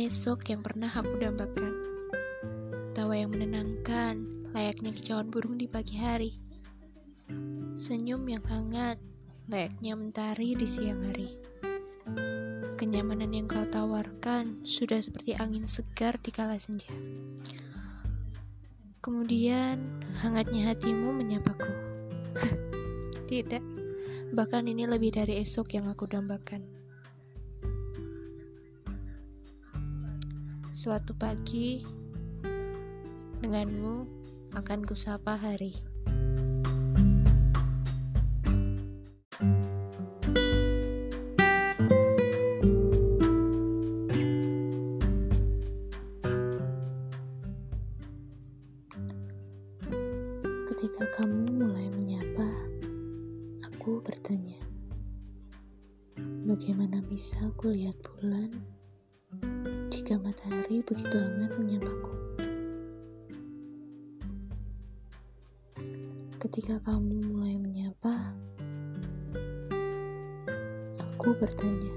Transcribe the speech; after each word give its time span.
esok 0.00 0.48
yang 0.48 0.64
pernah 0.64 0.88
aku 0.88 1.20
dambakan. 1.20 1.74
Tawa 2.96 3.12
yang 3.12 3.28
menenangkan, 3.28 4.16
layaknya 4.56 4.96
kicauan 4.96 5.28
burung 5.28 5.60
di 5.60 5.68
pagi 5.68 6.00
hari. 6.00 6.32
Senyum 7.76 8.24
yang 8.24 8.40
hangat, 8.48 8.96
layaknya 9.52 10.00
mentari 10.00 10.56
di 10.56 10.64
siang 10.64 11.04
hari. 11.04 11.36
Kenyamanan 12.80 13.28
yang 13.36 13.44
kau 13.44 13.68
tawarkan 13.68 14.64
sudah 14.64 14.96
seperti 15.04 15.36
angin 15.36 15.68
segar 15.68 16.16
di 16.16 16.32
kala 16.32 16.56
senja. 16.56 16.96
Kemudian, 19.04 20.00
hangatnya 20.24 20.72
hatimu 20.72 21.12
menyapaku. 21.12 21.72
Tidak, 23.30 23.64
bahkan 24.32 24.64
ini 24.64 24.88
lebih 24.88 25.12
dari 25.12 25.44
esok 25.44 25.76
yang 25.76 25.92
aku 25.92 26.08
dambakan. 26.08 26.79
Suatu 30.80 31.12
pagi, 31.12 31.84
denganmu 33.44 34.08
akan 34.56 34.80
kusapa 34.88 35.36
hari. 35.36 35.76
Ketika 50.64 51.04
kamu 51.20 51.60
mulai 51.60 51.92
menyapa, 51.92 52.48
aku 53.68 54.00
bertanya, 54.00 54.56
bagaimana 56.48 57.04
bisa 57.04 57.36
aku 57.52 57.68
lihat 57.68 58.00
bulan 58.16 58.48
jika 60.00 60.16
matahari 60.16 60.80
begitu 60.80 61.12
hangat 61.12 61.52
menyapaku. 61.60 62.12
Ketika 66.40 66.80
kamu 66.88 67.20
mulai 67.28 67.60
menyapa, 67.60 68.32
aku 70.96 71.36
bertanya, 71.36 71.92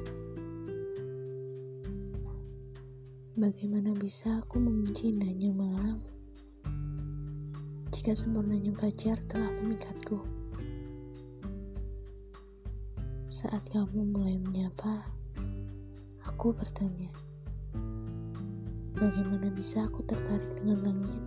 bagaimana 3.39 3.95
bisa 3.95 4.43
aku 4.43 4.59
mengunci 4.59 5.15
indahnya 5.15 5.55
malam 5.55 6.03
jika 7.95 8.11
sempurnanya 8.19 8.75
fajar 8.83 9.15
telah 9.31 9.47
memikatku. 9.63 10.19
Saat 13.31 13.63
kamu 13.71 14.11
mulai 14.11 14.35
menyapa, 14.43 15.07
aku 16.27 16.51
bertanya, 16.51 17.22
Bagaimana 18.93 19.49
bisa 19.49 19.89
aku 19.89 20.05
tertarik 20.05 20.47
dengan 20.61 20.85
langit 20.85 21.23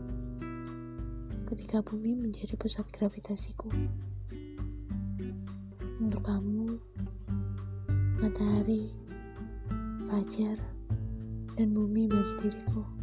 ketika 1.47 1.83
bumi 1.83 2.15
menjadi 2.15 2.55
pusat 2.55 2.87
gravitasiku? 2.95 3.71
Untuk 5.99 6.23
kamu, 6.23 6.79
matahari, 8.23 8.95
fajar, 10.07 10.59
dan 11.59 11.75
bumi 11.75 12.07
bagi 12.07 12.35
diriku. 12.47 12.96